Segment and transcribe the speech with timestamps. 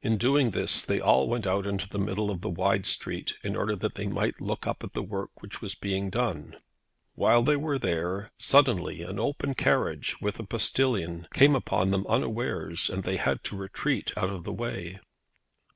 [0.00, 3.56] In doing this they all went out into the middle of the wide street in
[3.56, 6.54] order that they might look up at the work which was being done.
[7.16, 12.88] While they were there, suddenly an open carriage, with a postilion, came upon them unawares,
[12.88, 15.00] and they had to retreat out of the way.